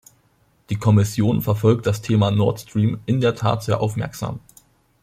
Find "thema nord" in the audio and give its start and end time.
2.01-2.59